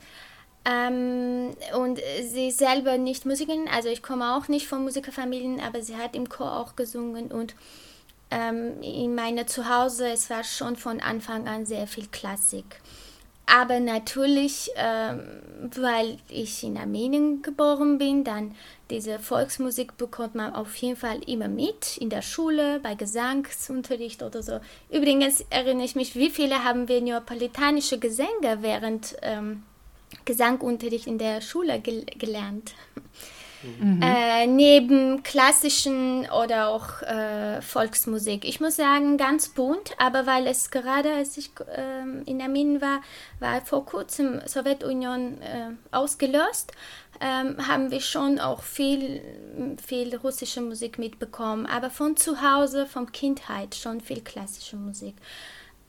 Ähm, 0.65 1.51
und 1.77 1.99
sie 2.21 2.51
selber 2.51 2.97
nicht 2.97 3.25
Musikerin, 3.25 3.67
also 3.67 3.89
ich 3.89 4.01
komme 4.01 4.35
auch 4.35 4.47
nicht 4.47 4.65
von 4.65 4.83
Musikerfamilien, 4.83 5.59
aber 5.59 5.81
sie 5.81 5.97
hat 5.97 6.15
im 6.15 6.29
Chor 6.29 6.57
auch 6.57 6.77
gesungen 6.77 7.33
und 7.33 7.53
ähm, 8.31 8.81
in 8.81 9.13
meiner 9.13 9.45
Zuhause, 9.45 10.07
es 10.07 10.29
war 10.29 10.45
schon 10.45 10.77
von 10.77 11.01
Anfang 11.01 11.49
an 11.49 11.65
sehr 11.65 11.85
viel 11.85 12.07
Klassik. 12.07 12.81
Aber 13.45 13.79
natürlich, 13.79 14.71
ähm, 14.75 15.41
weil 15.75 16.17
ich 16.29 16.63
in 16.63 16.77
Armenien 16.77 17.41
geboren 17.41 17.97
bin, 17.97 18.23
dann 18.23 18.55
diese 18.89 19.19
Volksmusik 19.19 19.97
bekommt 19.97 20.35
man 20.35 20.53
auf 20.53 20.75
jeden 20.75 20.95
Fall 20.95 21.21
immer 21.27 21.49
mit 21.49 21.97
in 21.97 22.09
der 22.09 22.21
Schule, 22.21 22.79
bei 22.81 22.95
Gesangsunterricht 22.95 24.23
oder 24.23 24.41
so. 24.41 24.59
Übrigens 24.89 25.43
erinnere 25.49 25.85
ich 25.85 25.95
mich, 25.95 26.15
wie 26.15 26.29
viele 26.29 26.63
haben 26.63 26.87
wir 26.87 27.01
neapolitanische 27.01 27.99
Gesänge 27.99 28.59
während 28.61 29.15
ähm, 29.21 29.63
Gesangunterricht 30.25 31.07
in 31.07 31.17
der 31.17 31.41
Schule 31.41 31.79
gel 31.79 32.05
gelernt. 32.17 32.73
Mhm. 33.63 34.01
Äh, 34.01 34.47
neben 34.47 35.23
klassischen 35.23 36.27
oder 36.29 36.69
auch 36.69 37.01
äh, 37.01 37.61
Volksmusik. 37.61 38.45
Ich 38.45 38.59
muss 38.59 38.75
sagen, 38.75 39.17
ganz 39.17 39.49
bunt, 39.49 39.91
aber 39.97 40.25
weil 40.25 40.47
es 40.47 40.69
gerade, 40.69 41.13
als 41.13 41.37
ich 41.37 41.51
äh, 41.59 42.29
in 42.29 42.41
Armenien 42.41 42.81
war, 42.81 43.01
war 43.39 43.61
vor 43.61 43.85
kurzem 43.85 44.41
Sowjetunion 44.45 45.41
äh, 45.41 45.71
ausgelöst, 45.91 46.73
ähm, 47.21 47.67
haben 47.67 47.91
wir 47.91 48.01
schon 48.01 48.39
auch 48.39 48.63
viel, 48.63 49.21
viel 49.85 50.15
russische 50.15 50.61
Musik 50.61 50.99
mitbekommen, 50.99 51.65
aber 51.65 51.89
von 51.89 52.17
zu 52.17 52.41
Hause, 52.41 52.85
von 52.85 53.11
Kindheit 53.11 53.75
schon 53.75 54.01
viel 54.01 54.21
klassische 54.21 54.75
Musik. 54.75 55.15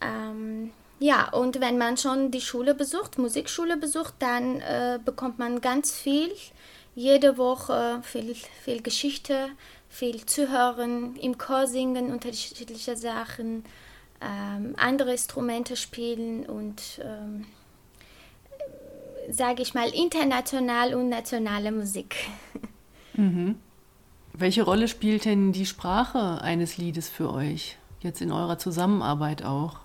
Ähm, 0.01 0.71
ja, 1.01 1.29
und 1.31 1.61
wenn 1.61 1.77
man 1.77 1.97
schon 1.97 2.31
die 2.31 2.41
Schule 2.41 2.75
besucht, 2.75 3.19
Musikschule 3.19 3.77
besucht, 3.77 4.15
dann 4.21 4.61
äh, 4.61 4.99
bekommt 5.05 5.39
man 5.39 5.61
ganz 5.61 5.93
viel 5.93 6.31
jede 6.95 7.37
Woche 7.39 8.01
viel, 8.03 8.35
viel 8.35 8.83
Geschichte, 8.83 9.49
viel 9.89 10.25
zu 10.27 10.51
hören, 10.51 11.17
im 11.17 11.39
Chor 11.39 11.67
singen, 11.67 12.13
unterschiedliche 12.13 12.97
Sachen, 12.97 13.65
ähm, 14.21 14.75
andere 14.77 15.13
Instrumente 15.13 15.77
spielen 15.77 16.47
und, 16.47 17.01
ähm, 17.03 17.47
sage 19.31 19.63
ich 19.63 19.75
mal, 19.75 19.89
international 19.91 20.95
und 20.95 21.09
nationale 21.09 21.73
Musik. 21.73 22.17
Mhm. 23.17 23.61
Welche 24.33 24.65
Rolle 24.65 24.89
spielt 24.89 25.25
denn 25.25 25.53
die 25.53 25.67
Sprache 25.67 26.43
eines 26.43 26.79
Liedes 26.79 27.09
für 27.09 27.33
euch, 27.33 27.79
jetzt 28.01 28.21
in 28.21 28.33
eurer 28.33 28.59
Zusammenarbeit 28.59 29.45
auch? 29.45 29.84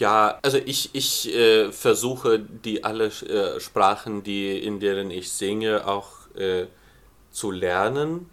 Ja, 0.00 0.38
also 0.40 0.56
ich, 0.56 0.94
ich 0.94 1.28
äh, 1.34 1.70
versuche 1.72 2.38
die 2.38 2.84
alle 2.84 3.08
äh, 3.08 3.60
Sprachen, 3.60 4.22
die, 4.22 4.58
in 4.58 4.80
denen 4.80 5.10
ich 5.10 5.30
singe, 5.30 5.86
auch 5.86 6.08
äh, 6.36 6.68
zu 7.30 7.50
lernen. 7.50 8.30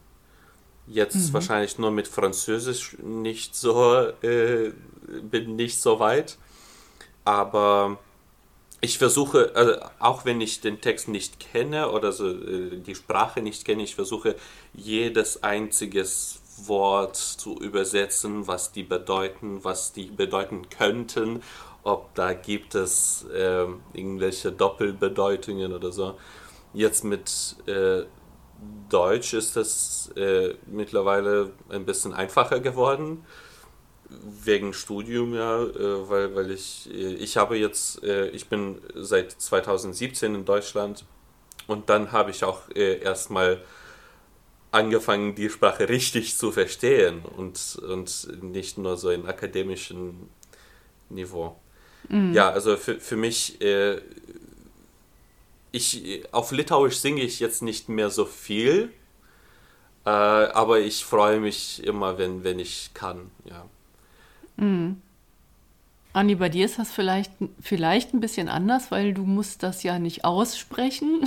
Jetzt 0.88 1.16
mhm. 1.16 1.34
wahrscheinlich 1.34 1.78
nur 1.78 1.92
mit 1.92 2.08
Französisch 2.08 2.96
nicht 3.04 3.54
so, 3.54 3.98
äh, 4.22 4.72
bin 5.22 5.58
nicht 5.58 5.82
so 5.82 6.00
weit. 6.00 6.38
Aber 7.26 8.00
ich 8.80 8.98
versuche, 8.98 9.52
also 9.54 9.74
auch 10.00 10.24
wenn 10.24 10.40
ich 10.40 10.62
den 10.62 10.80
Text 10.80 11.10
nicht 11.10 11.38
kenne 11.42 11.92
oder 11.92 12.14
so, 12.14 12.30
äh, 12.30 12.78
die 12.78 12.96
Sprache 12.96 13.42
nicht 13.42 13.66
kenne, 13.66 13.84
ich 13.84 13.96
versuche 13.96 14.38
jedes 14.74 15.44
einziges 15.44 16.40
Wort 16.66 17.16
zu 17.16 17.56
übersetzen, 17.56 18.48
was 18.48 18.72
die 18.72 18.84
bedeuten, 18.84 19.64
was 19.64 19.94
die 19.94 20.06
bedeuten 20.06 20.70
könnten, 20.70 21.42
ob 21.84 22.14
da 22.16 22.34
gibt 22.34 22.76
es 22.76 23.26
äh, 23.34 23.66
irgendwelche 23.94 24.52
Doppelbedeutungen 24.52 25.74
oder 25.74 25.92
so. 25.92 26.16
Jetzt 26.74 27.04
mit 27.04 27.56
äh, 27.66 28.04
Deutsch 28.90 29.34
ist 29.34 29.56
das 29.56 30.12
äh, 30.16 30.56
mittlerweile 30.66 31.52
ein 31.70 31.86
bisschen 31.86 32.14
einfacher 32.14 32.60
geworden. 32.60 33.26
Wegen 34.10 34.74
Studium 34.74 35.34
ja, 35.34 35.62
äh, 35.64 36.10
weil, 36.10 36.36
weil 36.36 36.52
ich 36.52 36.90
äh, 36.92 37.14
ich 37.16 37.38
habe 37.38 37.58
jetzt 37.58 38.04
äh, 38.04 38.30
ich 38.30 38.48
bin 38.48 38.82
seit 38.96 39.32
2017 39.32 40.36
in 40.36 40.46
Deutschland. 40.46 41.06
Und 41.68 41.90
dann 41.90 42.14
habe 42.14 42.32
ich 42.32 42.46
auch 42.46 42.70
erstmal 42.74 43.62
angefangen, 44.72 45.36
die 45.36 45.50
Sprache 45.50 45.90
richtig 45.90 46.38
zu 46.38 46.52
verstehen 46.52 47.22
und, 47.24 47.80
und 47.88 48.44
nicht 48.44 48.78
nur 48.78 48.98
so 48.98 49.10
in 49.10 49.26
akademischen 49.26 50.30
Niveau. 51.10 51.56
Mhm. 52.10 52.34
Ja, 52.34 52.50
also 52.50 52.78
für, 52.78 53.00
für 53.00 53.16
mich, 53.16 53.62
äh, 53.62 54.02
ich, 55.72 56.24
auf 56.32 56.52
Litauisch 56.52 56.98
singe 56.98 57.22
ich 57.22 57.40
jetzt 57.40 57.62
nicht 57.62 57.90
mehr 57.90 58.10
so 58.10 58.26
viel, 58.26 58.92
äh, 60.06 60.10
aber 60.10 60.80
ich 60.80 61.04
freue 61.04 61.40
mich 61.40 61.84
immer, 61.84 62.18
wenn, 62.18 62.44
wenn 62.44 62.60
ich 62.60 62.92
kann, 62.94 63.32
ja. 63.46 63.66
Mhm. 64.58 65.02
Anni, 66.14 66.34
bei 66.36 66.50
dir 66.50 66.66
ist 66.66 66.80
das 66.80 66.92
vielleicht, 66.92 67.32
vielleicht 67.62 68.14
ein 68.14 68.20
bisschen 68.20 68.50
anders, 68.50 68.90
weil 68.90 69.14
du 69.14 69.24
musst 69.24 69.62
das 69.62 69.84
ja 69.84 70.00
nicht 70.00 70.26
aussprechen. 70.26 71.24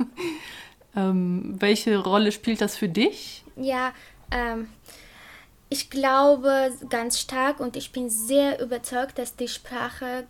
Ähm, 0.96 1.54
welche 1.58 1.98
Rolle 1.98 2.32
spielt 2.32 2.60
das 2.60 2.76
für 2.76 2.88
dich? 2.88 3.44
Ja, 3.56 3.92
ähm, 4.30 4.68
ich 5.68 5.90
glaube 5.90 6.72
ganz 6.88 7.20
stark 7.20 7.60
und 7.60 7.76
ich 7.76 7.92
bin 7.92 8.08
sehr 8.08 8.60
überzeugt, 8.60 9.18
dass 9.18 9.36
die 9.36 9.48
Sprache 9.48 10.26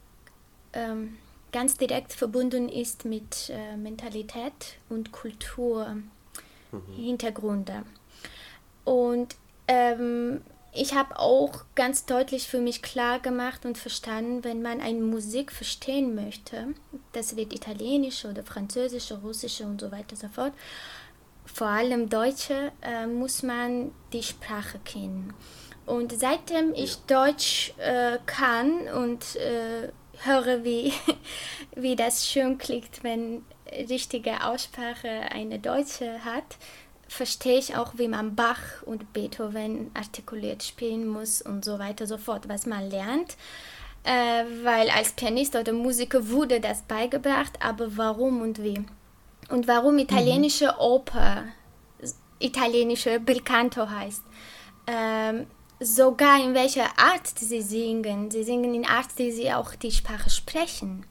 ähm, 0.72 1.16
ganz 1.52 1.76
direkt 1.76 2.12
verbunden 2.12 2.68
ist 2.68 3.04
mit 3.04 3.50
äh, 3.50 3.76
Mentalität 3.76 4.78
und 4.88 5.12
Kultur, 5.12 5.96
mhm. 6.72 6.82
Und 8.84 9.36
ähm, 9.68 10.40
ich 10.76 10.94
habe 10.94 11.18
auch 11.18 11.64
ganz 11.74 12.06
deutlich 12.06 12.48
für 12.48 12.60
mich 12.60 12.82
klar 12.82 13.18
gemacht 13.20 13.64
und 13.64 13.78
verstanden, 13.78 14.44
wenn 14.44 14.62
man 14.62 14.80
eine 14.80 15.00
Musik 15.00 15.52
verstehen 15.52 16.14
möchte, 16.14 16.68
das 17.12 17.36
wird 17.36 17.52
italienisch 17.52 18.24
oder 18.24 18.42
französisch, 18.42 19.12
russisch 19.22 19.60
und 19.60 19.80
so 19.80 19.90
weiter 19.90 20.12
und 20.12 20.18
so 20.18 20.28
fort, 20.28 20.52
vor 21.44 21.68
allem 21.68 22.08
Deutsche, 22.08 22.72
äh, 22.82 23.06
muss 23.06 23.42
man 23.42 23.92
die 24.12 24.22
Sprache 24.22 24.78
kennen. 24.84 25.32
Und 25.86 26.12
seitdem 26.18 26.74
ich 26.74 26.96
Deutsch 27.06 27.72
äh, 27.78 28.18
kann 28.26 28.88
und 28.88 29.36
äh, 29.36 29.90
höre, 30.24 30.64
wie, 30.64 30.92
wie 31.76 31.96
das 31.96 32.26
schön 32.26 32.58
klingt, 32.58 33.02
wenn 33.04 33.44
richtige 33.88 34.44
Aussprache 34.44 35.08
eine 35.08 35.58
Deutsche 35.58 36.24
hat, 36.24 36.56
verstehe 37.08 37.58
ich 37.58 37.76
auch, 37.76 37.92
wie 37.96 38.08
man 38.08 38.34
Bach 38.34 38.82
und 38.84 39.12
Beethoven 39.12 39.90
artikuliert 39.94 40.62
spielen 40.62 41.06
muss 41.06 41.42
und 41.42 41.64
so 41.64 41.78
weiter 41.78 42.06
so 42.06 42.18
fort, 42.18 42.48
was 42.48 42.66
man 42.66 42.90
lernt. 42.90 43.36
Äh, 44.02 44.44
weil 44.62 44.88
als 44.90 45.12
Pianist 45.12 45.56
oder 45.56 45.72
Musiker 45.72 46.28
wurde 46.28 46.60
das 46.60 46.82
beigebracht, 46.82 47.54
aber 47.60 47.96
warum 47.96 48.40
und 48.40 48.62
wie? 48.62 48.84
Und 49.48 49.66
warum 49.66 49.98
italienische 49.98 50.66
mhm. 50.66 50.78
Oper, 50.78 51.44
italienische 52.38 53.18
Bel 53.20 53.40
Canto 53.40 53.88
heißt. 53.88 54.22
Ähm, 54.86 55.46
sogar 55.80 56.42
in 56.42 56.54
welcher 56.54 56.98
Art 56.98 57.26
sie 57.26 57.62
singen. 57.62 58.30
Sie 58.30 58.44
singen 58.44 58.74
in 58.74 58.86
Art, 58.86 59.08
die 59.18 59.32
sie 59.32 59.52
auch 59.52 59.74
die 59.74 59.92
Sprache 59.92 60.30
sprechen. 60.30 61.04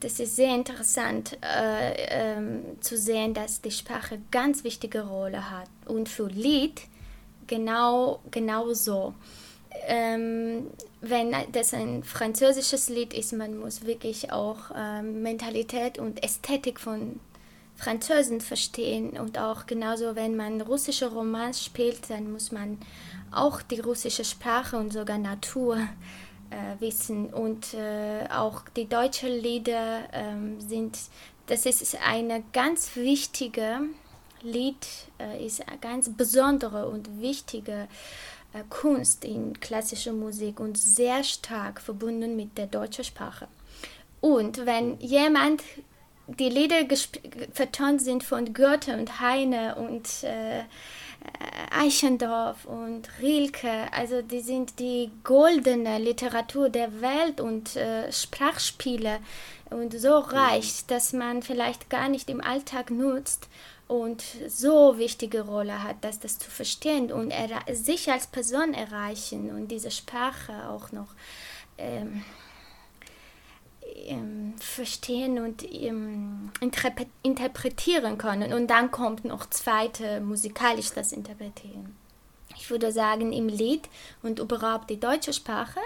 Das 0.00 0.18
ist 0.18 0.36
sehr 0.36 0.54
interessant 0.54 1.36
äh, 1.42 1.92
ähm, 2.08 2.62
zu 2.80 2.96
sehen, 2.96 3.34
dass 3.34 3.60
die 3.60 3.70
Sprache 3.70 4.18
ganz 4.30 4.64
wichtige 4.64 5.02
Rolle 5.02 5.50
hat. 5.50 5.68
Und 5.86 6.08
für 6.08 6.26
Lied 6.26 6.80
genau, 7.46 8.20
genau 8.30 8.72
so. 8.72 9.14
Ähm, 9.86 10.66
wenn 11.00 11.34
das 11.52 11.74
ein 11.74 12.02
französisches 12.02 12.88
Lied 12.88 13.14
ist, 13.14 13.32
man 13.32 13.58
muss 13.58 13.84
wirklich 13.84 14.32
auch 14.32 14.70
ähm, 14.74 15.22
Mentalität 15.22 15.98
und 15.98 16.22
Ästhetik 16.22 16.80
von 16.80 17.20
Französen 17.76 18.40
verstehen 18.40 19.18
und 19.18 19.38
auch 19.38 19.66
genauso, 19.66 20.14
wenn 20.14 20.36
man 20.36 20.60
russische 20.60 21.10
Romans 21.10 21.64
spielt, 21.64 22.10
dann 22.10 22.30
muss 22.32 22.52
man 22.52 22.78
auch 23.32 23.62
die 23.62 23.80
russische 23.80 24.24
Sprache 24.24 24.76
und 24.76 24.92
sogar 24.92 25.18
Natur 25.18 25.78
äh, 26.50 26.80
wissen 26.80 27.32
und 27.32 27.74
äh, 27.74 28.26
auch 28.30 28.62
die 28.76 28.88
deutschen 28.88 29.30
Lieder 29.30 30.02
äh, 30.12 30.60
sind, 30.60 30.98
das 31.46 31.66
ist 31.66 31.96
eine 32.04 32.42
ganz 32.52 32.96
wichtige 32.96 33.80
Lied, 34.42 34.86
äh, 35.18 35.44
ist 35.44 35.66
eine 35.66 35.78
ganz 35.78 36.10
besondere 36.10 36.88
und 36.88 37.20
wichtige 37.20 37.88
äh, 38.52 38.62
Kunst 38.68 39.24
in 39.24 39.58
klassischer 39.60 40.12
Musik 40.12 40.60
und 40.60 40.76
sehr 40.76 41.22
stark 41.24 41.80
verbunden 41.80 42.36
mit 42.36 42.58
der 42.58 42.66
deutschen 42.66 43.04
Sprache. 43.04 43.48
Und 44.20 44.66
wenn 44.66 44.98
jemand 45.00 45.62
die 46.26 46.48
Lieder 46.48 46.86
vertont 47.52 48.00
sind 48.02 48.22
von 48.22 48.52
Goethe 48.52 48.96
und 48.96 49.20
Heine 49.20 49.74
und 49.76 50.22
äh, 50.22 50.62
Eichendorff 51.70 52.64
und 52.64 53.08
Rilke, 53.20 53.92
also 53.92 54.22
die 54.22 54.40
sind 54.40 54.78
die 54.78 55.10
goldene 55.24 55.98
Literatur 55.98 56.68
der 56.68 57.00
Welt 57.00 57.40
und 57.40 57.76
äh, 57.76 58.10
Sprachspiele. 58.12 59.20
Und 59.70 59.98
so 59.98 60.18
reich, 60.18 60.84
dass 60.88 61.12
man 61.12 61.42
vielleicht 61.42 61.88
gar 61.90 62.08
nicht 62.08 62.28
im 62.28 62.40
Alltag 62.40 62.90
nutzt 62.90 63.48
und 63.86 64.22
so 64.48 64.98
wichtige 64.98 65.42
Rolle 65.42 65.84
hat, 65.84 66.02
dass 66.02 66.18
das 66.18 66.38
zu 66.38 66.50
verstehen 66.50 67.12
und 67.12 67.32
sich 67.72 68.10
als 68.10 68.26
Person 68.26 68.74
erreichen 68.74 69.50
und 69.50 69.68
diese 69.68 69.90
Sprache 69.92 70.68
auch 70.68 70.90
noch 70.92 71.14
ähm, 71.78 72.24
ähm, 74.06 74.54
verstehen 74.58 75.38
und 75.38 75.64
ähm, 75.72 76.50
interpretieren 77.22 78.18
können. 78.18 78.52
Und 78.52 78.68
dann 78.68 78.90
kommt 78.90 79.24
noch 79.24 79.48
zweite 79.50 80.20
musikalisch 80.20 80.90
das 80.90 81.12
Interpretieren. 81.12 81.96
Ich 82.56 82.70
würde 82.70 82.92
sagen, 82.92 83.32
im 83.32 83.48
Lied 83.48 83.88
und 84.22 84.38
überhaupt 84.38 84.90
die 84.90 85.00
deutsche 85.00 85.32
Sprache 85.32 85.80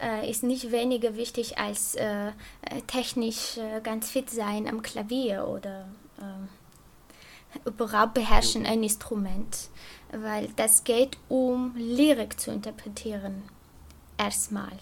äh, 0.00 0.28
ist 0.28 0.42
nicht 0.42 0.72
weniger 0.72 1.16
wichtig 1.16 1.58
als 1.58 1.94
äh, 1.94 2.32
technisch 2.86 3.58
äh, 3.58 3.80
ganz 3.80 4.10
fit 4.10 4.30
sein 4.30 4.66
am 4.68 4.82
Klavier 4.82 5.46
oder 5.46 5.86
äh, 6.18 7.68
überhaupt 7.68 8.14
beherrschen 8.14 8.66
ein 8.66 8.82
Instrument, 8.82 9.68
weil 10.10 10.48
das 10.56 10.84
geht 10.84 11.16
um 11.28 11.74
Lyrik 11.76 12.40
zu 12.40 12.50
interpretieren. 12.50 13.42
Erstmal 14.18 14.72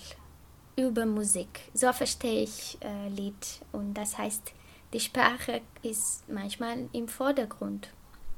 über 0.76 1.06
Musik. 1.06 1.60
So 1.72 1.92
verstehe 1.92 2.42
ich 2.42 2.78
äh, 2.80 3.08
Lied. 3.08 3.60
Und 3.72 3.94
das 3.94 4.18
heißt, 4.18 4.52
die 4.92 5.00
Sprache 5.00 5.60
ist 5.82 6.28
manchmal 6.28 6.88
im 6.92 7.08
Vordergrund 7.08 7.88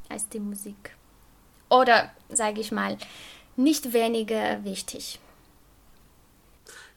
als 0.09 0.29
die 0.29 0.40
Musik. 0.40 0.96
Oder, 1.68 2.11
sage 2.29 2.61
ich 2.61 2.72
mal, 2.72 2.96
nicht 3.57 3.92
weniger 3.92 4.62
wichtig. 4.64 5.18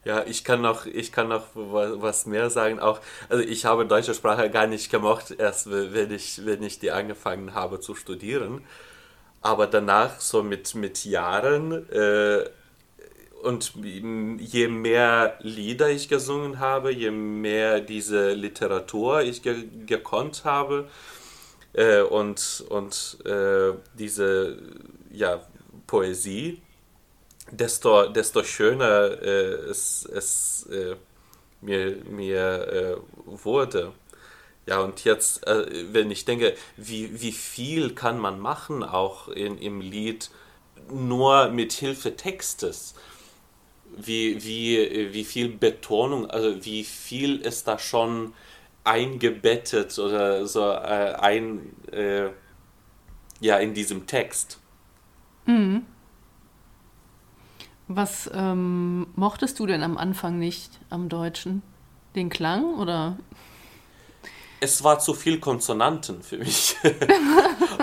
Ja, 0.04 0.24
ich 0.24 0.44
kann 0.44 0.62
noch, 0.62 0.86
ich 0.86 1.12
kann 1.12 1.28
noch 1.28 1.48
was 1.54 2.24
mehr 2.24 2.48
sagen. 2.48 2.80
Auch, 2.80 3.00
also 3.28 3.42
ich 3.42 3.66
habe 3.66 3.84
deutsche 3.84 4.14
Sprache 4.14 4.48
gar 4.48 4.66
nicht 4.66 4.90
gemocht, 4.90 5.32
erst 5.36 5.70
wenn 5.70 6.10
ich, 6.10 6.44
wenn 6.46 6.62
ich 6.62 6.78
die 6.78 6.90
angefangen 6.90 7.54
habe 7.54 7.80
zu 7.80 7.94
studieren. 7.94 8.64
Aber 9.42 9.66
danach, 9.66 10.20
so 10.20 10.42
mit, 10.42 10.74
mit 10.74 11.04
Jahren, 11.04 11.90
äh, 11.90 12.44
und 13.42 13.72
je 14.38 14.68
mehr 14.68 15.38
Lieder 15.40 15.90
ich 15.90 16.08
gesungen 16.08 16.58
habe, 16.58 16.92
je 16.92 17.10
mehr 17.10 17.80
diese 17.80 18.32
Literatur 18.32 19.22
ich 19.22 19.42
ge 19.42 19.64
gekonnt 19.86 20.44
habe 20.44 20.88
äh, 21.72 22.02
und, 22.02 22.64
und 22.68 23.18
äh, 23.24 23.72
diese 23.98 24.58
ja, 25.10 25.40
Poesie, 25.86 26.60
desto, 27.50 28.08
desto 28.08 28.42
schöner 28.44 29.22
äh, 29.22 29.70
es, 29.70 30.04
es 30.04 30.66
äh, 30.70 30.96
mir, 31.60 31.96
mir 32.08 32.68
äh, 32.68 32.96
wurde. 33.26 33.92
Ja, 34.66 34.80
und 34.80 35.04
jetzt, 35.04 35.46
äh, 35.46 35.66
wenn 35.92 36.10
ich 36.10 36.24
denke, 36.24 36.54
wie, 36.76 37.20
wie 37.20 37.32
viel 37.32 37.94
kann 37.94 38.18
man 38.18 38.38
machen, 38.38 38.84
auch 38.84 39.28
in, 39.28 39.58
im 39.58 39.80
Lied, 39.80 40.30
nur 40.92 41.48
mit 41.48 41.72
Hilfe 41.72 42.16
Textes 42.16 42.94
wie, 43.96 44.42
wie, 44.44 45.12
wie 45.12 45.24
viel 45.24 45.48
Betonung, 45.48 46.30
also 46.30 46.64
wie 46.64 46.84
viel 46.84 47.40
ist 47.40 47.68
da 47.68 47.78
schon 47.78 48.34
eingebettet 48.84 49.98
oder 49.98 50.46
so 50.46 50.62
äh, 50.62 51.14
ein, 51.18 51.74
äh, 51.92 52.30
ja, 53.40 53.58
in 53.58 53.74
diesem 53.74 54.06
Text. 54.06 54.58
Mhm. 55.46 55.84
Was 57.88 58.30
ähm, 58.32 59.08
mochtest 59.16 59.58
du 59.58 59.66
denn 59.66 59.82
am 59.82 59.98
Anfang 59.98 60.38
nicht 60.38 60.70
am 60.90 61.08
Deutschen? 61.08 61.62
Den 62.14 62.28
Klang 62.28 62.74
oder? 62.74 63.16
es 64.60 64.84
war 64.84 64.98
zu 64.98 65.14
viel 65.14 65.40
Konsonanten 65.40 66.22
für 66.22 66.38
mich. 66.38 66.76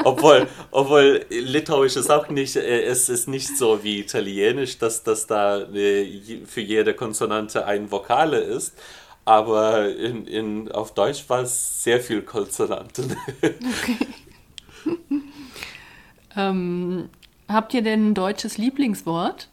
obwohl, 0.08 0.48
obwohl 0.72 1.26
Litauisch 1.30 1.98
ist 1.98 2.10
auch 2.10 2.30
nicht, 2.30 2.56
äh, 2.56 2.84
es 2.84 3.10
ist 3.10 3.28
nicht 3.28 3.58
so 3.58 3.84
wie 3.84 4.00
Italienisch, 4.00 4.78
dass, 4.78 5.04
dass 5.04 5.28
da 5.28 5.60
äh, 5.60 6.46
für 6.46 6.62
jede 6.62 6.94
Konsonante 6.94 7.66
ein 7.66 7.92
Vokale 7.92 8.40
ist. 8.40 8.74
Aber 9.26 9.90
in, 9.90 10.26
in, 10.26 10.72
auf 10.72 10.94
Deutsch 10.94 11.26
war 11.28 11.42
es 11.42 11.84
sehr 11.84 12.00
viel 12.00 12.22
Konsonanten. 12.22 13.18
okay. 13.42 13.98
ähm, 16.38 17.10
habt 17.50 17.74
ihr 17.74 17.82
denn 17.82 18.12
ein 18.12 18.14
deutsches 18.14 18.58
Lieblingswort? 18.58 19.50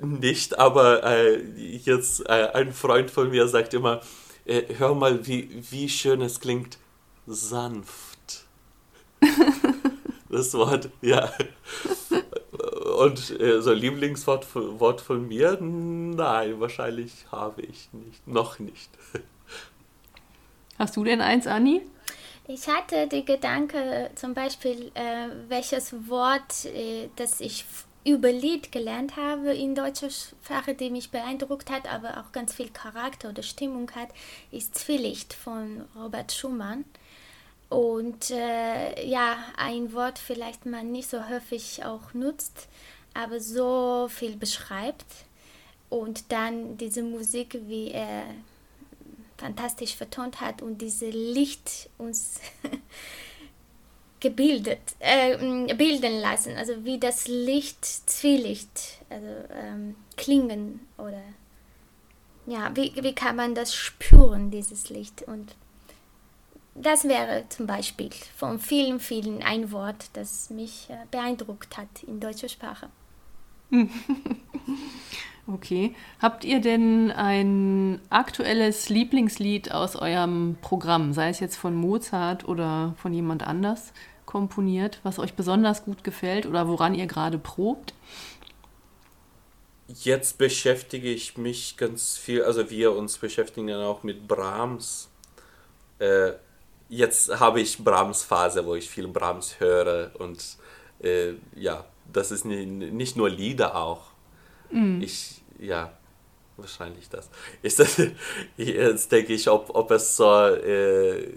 Nicht, 0.00 0.58
aber 0.58 1.04
äh, 1.04 1.40
jetzt 1.84 2.28
äh, 2.28 2.50
ein 2.52 2.72
Freund 2.72 3.10
von 3.10 3.30
mir 3.30 3.46
sagt 3.46 3.74
immer, 3.74 4.00
äh, 4.48 4.74
hör 4.78 4.94
mal, 4.94 5.26
wie, 5.26 5.62
wie 5.70 5.88
schön 5.88 6.22
es 6.22 6.40
klingt, 6.40 6.78
sanft. 7.26 8.44
das 10.28 10.54
Wort, 10.54 10.88
ja. 11.00 11.32
Und 12.98 13.40
äh, 13.40 13.60
so 13.60 13.72
Lieblingswort 13.72 14.46
Wort 14.54 15.00
von 15.00 15.28
mir? 15.28 15.58
Nein, 15.60 16.58
wahrscheinlich 16.58 17.12
habe 17.30 17.62
ich 17.62 17.88
nicht. 17.92 18.26
Noch 18.26 18.58
nicht. 18.58 18.90
Hast 20.78 20.96
du 20.96 21.04
denn 21.04 21.20
eins, 21.20 21.46
Anni? 21.46 21.82
Ich 22.46 22.66
hatte 22.66 23.06
die 23.08 23.24
Gedanke, 23.24 24.10
zum 24.14 24.32
Beispiel, 24.32 24.90
äh, 24.94 25.28
welches 25.48 25.92
Wort, 26.08 26.64
äh, 26.64 27.08
das 27.16 27.40
ich 27.40 27.64
über 28.04 28.32
Lied 28.32 28.72
gelernt 28.72 29.16
habe 29.16 29.52
in 29.52 29.74
deutscher 29.74 30.10
Sprache, 30.10 30.74
die 30.74 30.90
mich 30.90 31.10
beeindruckt 31.10 31.70
hat, 31.70 31.92
aber 31.92 32.18
auch 32.18 32.32
ganz 32.32 32.54
viel 32.54 32.70
Charakter 32.70 33.28
oder 33.30 33.42
Stimmung 33.42 33.90
hat, 33.94 34.08
ist 34.50 34.74
Zwielicht 34.74 35.34
von 35.34 35.84
Robert 35.96 36.32
Schumann. 36.32 36.84
Und 37.68 38.30
äh, 38.30 39.06
ja, 39.06 39.36
ein 39.56 39.92
Wort 39.92 40.18
vielleicht 40.18 40.64
man 40.64 40.90
nicht 40.90 41.10
so 41.10 41.28
häufig 41.28 41.84
auch 41.84 42.14
nutzt, 42.14 42.68
aber 43.12 43.40
so 43.40 44.08
viel 44.10 44.36
beschreibt. 44.36 45.06
Und 45.90 46.32
dann 46.32 46.78
diese 46.78 47.02
Musik, 47.02 47.58
wie 47.66 47.90
er 47.90 48.24
fantastisch 49.36 49.96
vertont 49.96 50.40
hat 50.40 50.62
und 50.62 50.78
dieses 50.78 51.14
Licht 51.14 51.88
uns 51.98 52.40
gebildet, 54.20 54.80
äh, 54.98 55.36
bilden 55.74 56.20
lassen. 56.20 56.56
Also 56.56 56.84
wie 56.84 56.98
das 56.98 57.28
Licht, 57.28 57.84
Zwielicht, 57.84 58.98
also 59.10 59.26
ähm, 59.52 59.94
klingen 60.16 60.80
oder 60.96 61.22
ja, 62.46 62.74
wie, 62.74 62.92
wie 62.96 63.14
kann 63.14 63.36
man 63.36 63.54
das 63.54 63.74
spüren, 63.74 64.50
dieses 64.50 64.88
Licht? 64.88 65.22
Und 65.22 65.54
das 66.74 67.04
wäre 67.04 67.44
zum 67.48 67.66
Beispiel 67.66 68.10
von 68.36 68.58
vielen, 68.58 69.00
vielen 69.00 69.42
ein 69.42 69.70
Wort, 69.70 70.10
das 70.14 70.48
mich 70.50 70.88
äh, 70.88 70.96
beeindruckt 71.10 71.76
hat 71.76 72.02
in 72.06 72.20
deutscher 72.20 72.48
Sprache. 72.48 72.88
okay. 75.52 75.94
Habt 76.20 76.44
ihr 76.44 76.60
denn 76.60 77.10
ein 77.10 78.00
aktuelles 78.10 78.88
Lieblingslied 78.88 79.72
aus 79.72 79.96
eurem 79.96 80.56
Programm, 80.60 81.12
sei 81.12 81.30
es 81.30 81.40
jetzt 81.40 81.56
von 81.56 81.74
Mozart 81.74 82.46
oder 82.46 82.94
von 82.98 83.12
jemand 83.12 83.46
anders 83.46 83.92
komponiert, 84.26 85.00
was 85.02 85.18
euch 85.18 85.34
besonders 85.34 85.84
gut 85.84 86.04
gefällt 86.04 86.44
oder 86.46 86.68
woran 86.68 86.94
ihr 86.94 87.06
gerade 87.06 87.38
probt? 87.38 87.94
Jetzt 89.88 90.36
beschäftige 90.36 91.10
ich 91.10 91.38
mich 91.38 91.78
ganz 91.78 92.18
viel, 92.18 92.42
also 92.42 92.68
wir 92.68 92.92
uns 92.92 93.16
beschäftigen 93.16 93.68
dann 93.68 93.82
auch 93.82 94.02
mit 94.02 94.28
Brahms. 94.28 95.08
Äh, 95.98 96.32
jetzt 96.90 97.40
habe 97.40 97.62
ich 97.62 97.78
Brahms-Phase, 97.82 98.66
wo 98.66 98.74
ich 98.74 98.90
viel 98.90 99.08
Brahms 99.08 99.60
höre 99.60 100.10
und 100.18 100.44
äh, 101.02 101.32
ja, 101.56 101.86
das 102.12 102.30
ist 102.30 102.44
nicht, 102.44 102.68
nicht 102.68 103.16
nur 103.16 103.30
Lieder 103.30 103.76
auch. 103.76 104.07
Mm. 104.70 105.00
Ich, 105.00 105.42
ja, 105.58 105.92
wahrscheinlich 106.56 107.08
das. 107.08 107.30
Das 107.62 108.02
jetzt 108.56 109.12
denke 109.12 109.32
ich, 109.32 109.48
ob, 109.48 109.74
ob 109.74 109.90
es 109.90 110.16
so 110.16 110.46
äh, 110.46 111.28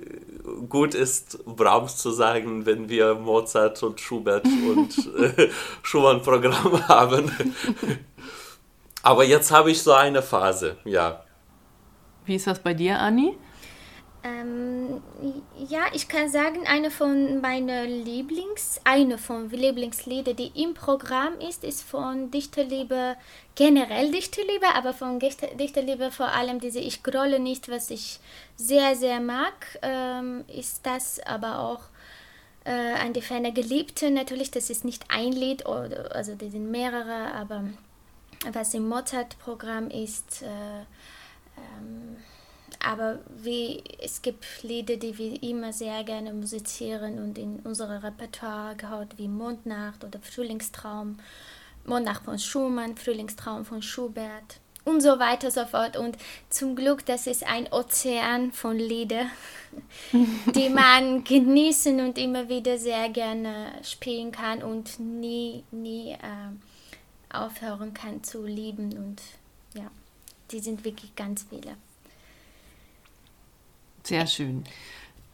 gut 0.67 0.96
ist, 0.96 1.44
Brahms 1.46 1.98
zu 1.98 2.12
sagen, 2.12 2.65
wenn 2.65 2.89
wir 2.89 3.15
Mozart 3.15 3.82
und 3.84 4.00
Schubert 4.00 4.46
und 4.76 4.98
äh, 5.17 5.50
Schumann-Programm 5.84 6.88
haben. 6.88 7.32
Aber 9.04 9.24
jetzt 9.24 9.52
habe 9.52 9.72
ich 9.72 9.82
so 9.82 9.94
eine 9.94 10.22
Phase, 10.22 10.78
ja. 10.84 11.24
Wie 12.26 12.36
ist 12.36 12.48
das 12.48 12.60
bei 12.60 12.74
dir, 12.74 13.00
Anni? 13.00 13.36
Ähm, 14.23 15.01
ja, 15.57 15.86
ich 15.93 16.07
kann 16.07 16.29
sagen, 16.29 16.67
eine 16.67 16.91
von 16.91 17.41
meinen 17.41 18.05
Lieblings, 18.05 18.79
eine 18.84 19.17
von 19.17 19.49
Lieblingslieder, 19.49 20.36
die 20.36 20.51
im 20.62 20.75
Programm 20.75 21.39
ist, 21.39 21.63
ist 21.63 21.81
von 21.81 22.29
Dichterliebe, 22.29 23.15
generell 23.55 24.12
Dichterliebe, 24.12 24.67
aber 24.75 24.93
von 24.93 25.17
Dichterliebe 25.19 26.12
vor 26.12 26.27
allem 26.27 26.60
diese 26.60 26.79
Ich 26.79 27.01
grolle 27.01 27.39
nicht, 27.39 27.67
was 27.69 27.89
ich 27.89 28.19
sehr, 28.57 28.95
sehr 28.95 29.19
mag, 29.19 29.79
ähm, 29.81 30.43
ist 30.47 30.86
das 30.86 31.19
aber 31.21 31.60
auch 31.60 31.81
äh, 32.65 32.93
an 32.93 33.13
die 33.13 33.23
Ferne 33.23 33.51
Geliebte. 33.51 34.12
Natürlich, 34.12 34.51
das 34.51 34.69
ist 34.69 34.86
nicht 34.86 35.05
ein 35.10 35.31
Lied, 35.31 35.65
oder, 35.65 36.15
also 36.15 36.36
die 36.36 36.51
sind 36.51 36.69
mehrere, 36.69 37.34
aber 37.34 37.63
was 38.51 38.75
im 38.75 38.88
Mozart-Programm 38.88 39.89
ist. 39.89 40.43
Äh, 40.43 40.81
ähm, 41.57 42.17
aber 42.84 43.20
wie, 43.44 43.84
es 44.00 44.22
gibt 44.22 44.46
Lieder, 44.63 44.98
die 44.98 45.17
wir 45.17 45.41
immer 45.44 45.74
sehr 45.74 46.04
gerne 46.04 46.34
musizieren 46.34 47.20
und 47.20 47.38
in 47.38 47.60
unser 47.63 48.04
Repertoire 48.04 48.76
gehört, 48.76 49.17
wie 49.17 49.28
Mondnacht 49.28 50.04
oder 50.04 50.20
Frühlingstraum, 50.20 51.17
Mondnacht 51.86 52.26
von 52.26 52.39
Schumann, 52.39 52.98
Frühlingstraum 52.98 53.65
von 53.65 53.82
Schubert 53.82 54.60
und 54.86 55.02
so 55.02 55.20
weiter 55.20 55.52
so 55.52 55.65
fort. 55.65 55.98
Und 55.98 56.17
zum 56.50 56.76
Glück, 56.76 57.06
das 57.06 57.28
ist 57.28 57.46
ein 57.46 57.72
Ozean 57.72 58.52
von 58.52 58.78
Lieder, 58.78 59.26
die 60.56 60.70
man 60.70 61.24
genießen 61.24 62.00
und 62.00 62.17
immer 62.17 62.50
wieder 62.50 62.78
sehr 62.78 63.10
gerne 63.10 63.72
spielen 63.84 64.32
kann 64.32 64.63
und 64.63 65.00
nie, 65.00 65.63
nie 65.72 66.13
äh, 66.13 67.36
aufhören 67.36 67.94
kann 67.94 68.24
zu 68.24 68.46
lieben. 68.46 68.98
Und 68.98 69.22
ja, 69.76 69.89
die 70.52 70.60
sind 70.60 70.84
wirklich 70.84 71.15
ganz 71.15 71.46
viele. 71.50 71.76
Sehr 74.12 74.28
schön. 74.28 74.65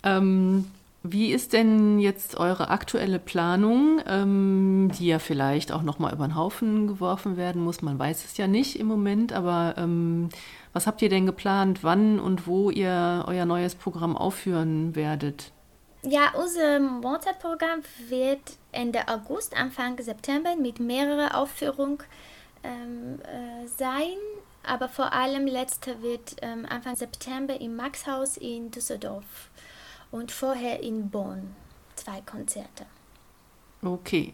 Ähm, 0.04 0.66
wie 1.02 1.32
ist 1.32 1.54
denn 1.54 1.98
jetzt 1.98 2.38
eure 2.38 2.70
aktuelle 2.70 3.18
Planung, 3.18 4.00
ähm, 4.06 4.92
die 5.00 5.08
ja 5.08 5.18
vielleicht 5.18 5.72
auch 5.72 5.82
nochmal 5.82 6.14
über 6.14 6.28
den 6.28 6.36
Haufen 6.36 6.86
geworfen 6.86 7.38
werden 7.38 7.64
muss? 7.64 7.82
Man 7.82 7.98
weiß 7.98 8.24
es 8.24 8.38
ja 8.38 8.46
nicht 8.46 8.80
im 8.80 8.86
Moment, 8.86 9.34
aber 9.34 9.74
ähm, 9.80 10.30
was 10.74 10.86
habt 10.86 11.02
ihr 11.02 11.10
denn 11.10 11.26
geplant, 11.26 11.84
wann 11.84 12.20
und 12.20 12.46
wo 12.46 12.70
ihr 12.70 13.26
euer 13.26 13.46
neues 13.46 13.74
Programm 13.74 14.16
aufführen 14.16 14.96
werdet? 14.96 15.52
Ja, 16.04 16.34
unser 16.40 16.80
Mozart-Programm 16.80 17.82
wird 18.10 18.60
Ende 18.72 19.08
August, 19.08 19.58
Anfang 19.58 20.00
September 20.00 20.56
mit 20.56 20.80
mehreren 20.80 21.32
Aufführungen 21.32 21.98
ähm, 22.64 23.20
äh, 23.24 23.66
sein. 23.66 24.18
Aber 24.68 24.90
vor 24.90 25.14
allem 25.14 25.48
letzte 25.48 26.02
wird 26.02 26.36
ähm, 26.42 26.66
Anfang 26.70 26.96
September 26.96 27.60
im 27.60 27.76
Maxhaus 27.76 28.38
in 28.38 28.70
Düsseldorf 28.70 29.50
und 30.12 30.32
vorher 30.32 30.82
in 30.84 31.10
Bonn 31.10 31.56
zwei 31.96 32.22
Konzerte. 32.22 32.86
Okay. 33.84 34.34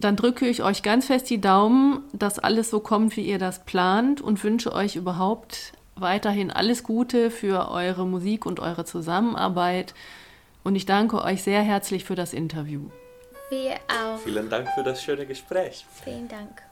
Dann 0.00 0.16
drücke 0.16 0.46
ich 0.46 0.62
euch 0.62 0.82
ganz 0.82 1.06
fest 1.06 1.30
die 1.30 1.40
Daumen, 1.40 2.02
dass 2.12 2.38
alles 2.38 2.70
so 2.70 2.80
kommt, 2.80 3.16
wie 3.16 3.26
ihr 3.26 3.38
das 3.38 3.64
plant 3.64 4.20
und 4.20 4.42
wünsche 4.42 4.72
euch 4.72 4.96
überhaupt 4.96 5.72
weiterhin 5.96 6.50
alles 6.50 6.82
Gute 6.82 7.30
für 7.30 7.70
eure 7.70 8.06
Musik 8.06 8.46
und 8.46 8.60
eure 8.60 8.84
Zusammenarbeit. 8.84 9.94
Und 10.62 10.76
ich 10.76 10.86
danke 10.86 11.22
euch 11.22 11.42
sehr 11.42 11.62
herzlich 11.62 12.04
für 12.04 12.16
das 12.16 12.32
Interview. 12.32 12.88
Wir 13.50 13.74
auch. 13.88 14.18
Vielen 14.18 14.48
Dank 14.48 14.68
für 14.74 14.82
das 14.82 15.02
schöne 15.02 15.26
Gespräch. 15.26 15.86
Vielen 16.04 16.28
Dank. 16.28 16.62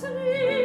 sleep. 0.00 0.57